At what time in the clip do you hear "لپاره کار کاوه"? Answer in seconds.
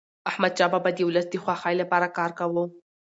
1.81-2.63